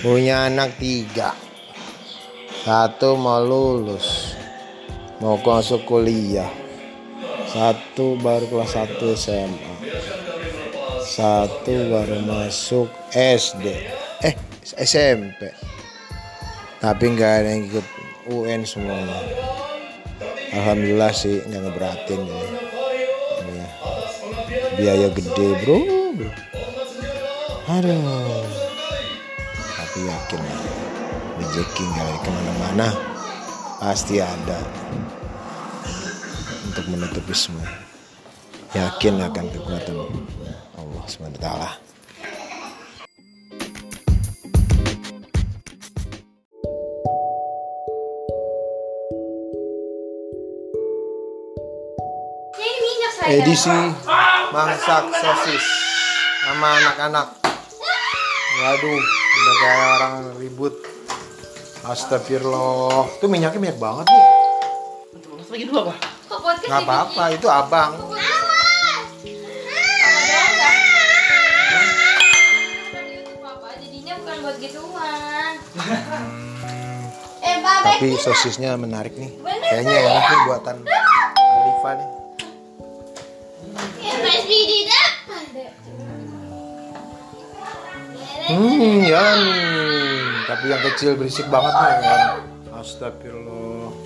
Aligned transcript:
punya 0.00 0.48
anak 0.48 0.78
tiga. 0.80 1.36
Satu 2.64 3.20
mau 3.20 3.44
lulus 3.44 4.34
mau 5.20 5.36
masuk 5.38 5.84
kuliah. 5.86 6.50
Satu 7.52 8.18
baru 8.18 8.50
kelas 8.50 8.74
1 8.74 9.14
SMA 9.14 9.74
satu 11.14 11.70
baru 11.94 12.26
masuk 12.26 12.90
SD 13.14 13.66
eh 14.26 14.34
SMP 14.82 15.52
tapi 16.82 17.14
nggak 17.14 17.32
ada 17.44 17.48
yang 17.54 17.70
ikut 17.70 17.86
UN 18.34 18.66
semuanya. 18.66 19.20
Alhamdulillah 20.52 21.12
sih 21.14 21.44
nggak 21.44 21.60
ngeberatin 21.60 22.20
ya. 22.24 22.48
ya. 23.46 23.68
biaya 24.74 25.08
gede 25.12 25.48
bro, 25.62 25.78
bro. 26.18 26.30
aduh 27.68 28.63
tapi 29.94 30.10
yakin 30.10 30.42
rezeki 31.38 31.84
nggak 31.86 32.18
ke 32.26 32.30
mana-mana. 32.34 32.88
Pasti 33.78 34.18
ada 34.18 34.58
untuk 36.66 36.82
menutupi 36.90 37.30
semua. 37.30 37.62
Yakin 38.74 39.22
akan 39.22 39.46
kekuatan 39.54 39.94
Allah 40.74 41.04
SWT 41.06 41.46
Ini 52.50 52.74
minyak 52.82 53.12
saya. 53.14 53.30
edisi 53.30 53.78
masak 54.50 55.04
sosis 55.22 55.66
sama 56.42 56.82
anak-anak. 56.82 57.26
Waduh 58.58 59.22
udah 59.44 59.56
kayak 59.60 59.88
orang 60.00 60.14
ribut. 60.40 60.74
Astagfirullah. 61.84 63.20
Itu 63.20 63.28
minyaknya 63.28 63.60
minyak 63.60 63.76
banget 63.76 64.08
nih. 64.08 64.24
Mas 65.36 65.48
lagi 65.52 65.64
dua 65.68 65.80
apa? 65.84 65.94
Nggak 66.64 66.80
apa-apa 66.88 67.24
itu 67.36 67.46
abang. 67.52 67.92
Eh, 77.44 77.60
Mbak 77.60 77.78
tapi 77.84 78.16
sosisnya 78.16 78.72
menarik 78.80 79.12
nih. 79.20 79.28
Kayaknya 79.44 79.96
enak 80.08 80.24
nih 80.24 80.40
buatan 80.48 80.76
Alifa 81.36 81.90
nih 82.00 82.08
hmm 88.44 89.08
ya 89.08 89.24
nih 89.40 89.64
tapi 90.44 90.68
yang 90.68 90.82
kecil 90.92 91.16
berisik 91.16 91.48
banget 91.48 91.72
nih 91.72 91.96
kan 92.04 92.20
Astagfirullah. 92.74 93.96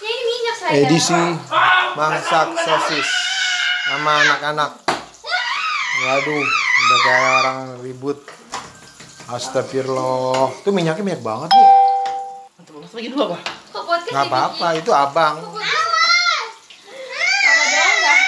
Ini 0.00 0.22
minyak 0.24 0.56
saya. 0.56 0.80
edisi 0.80 1.12
masak 1.92 2.56
sosis 2.56 3.04
sama 3.84 4.16
anak-anak. 4.24 4.80
Waduh 6.08 6.40
udah 6.56 6.98
kayak 7.04 7.32
orang 7.44 7.84
ribut. 7.84 8.24
Astagfirullah. 9.28 10.56
Itu 10.64 10.72
minyaknya 10.72 11.04
minyak 11.04 11.20
banget 11.20 11.52
nih 11.52 11.68
Mas 12.76 12.92
lagi 12.94 13.08
dua 13.10 13.34
apa? 13.34 13.38
Kok 13.74 13.82
podcast 13.82 14.14
nggak 14.14 14.30
apa-apa 14.30 14.78
itu 14.78 14.94
abang 14.94 15.42
Sama 15.42 15.58
doang 17.66 17.98
nggak? 17.98 18.18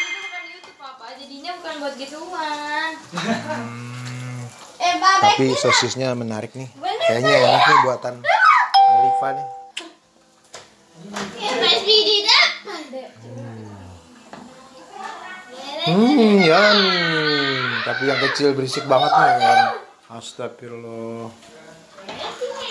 Itu 0.00 0.16
bukan 0.16 0.48
YouTube 0.48 0.80
apa, 0.80 1.12
jadinya 1.20 1.52
bukan 1.60 1.76
buat 1.76 1.92
gituan. 3.10 3.66
Eh, 4.80 4.94
tapi 5.00 5.52
sosisnya 5.58 6.16
menarik 6.16 6.56
nih. 6.56 6.70
Kayaknya 6.80 7.34
enak 7.44 7.62
nih 7.66 7.78
buatan 7.84 8.14
Alifa 8.90 9.28
nih. 9.36 9.46
Hmm 15.80 16.44
ya 16.44 16.60
tapi 17.88 18.02
yang 18.06 18.20
kecil 18.20 18.52
berisik 18.52 18.84
banget 18.84 19.10
nih 19.10 19.36
kan 19.40 19.58
Astagfirullah 20.12 21.32